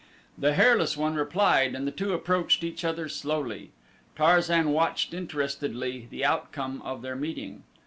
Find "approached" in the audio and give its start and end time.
2.13-2.63